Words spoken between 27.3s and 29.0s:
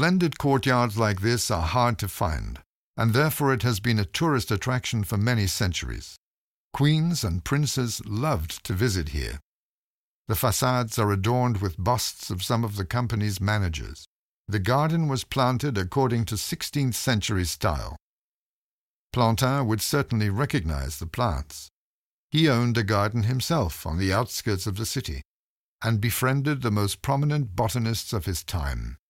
botanists of his time.